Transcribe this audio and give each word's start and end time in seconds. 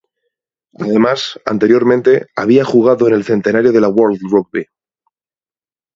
Además 0.79 1.39
anteriormente 1.45 2.25
había 2.35 2.65
jugado 2.65 3.07
en 3.07 3.13
el 3.13 3.23
centenario 3.23 3.71
de 3.71 3.81
la 3.81 3.89
World 3.89 4.19
Rugby. 4.31 4.65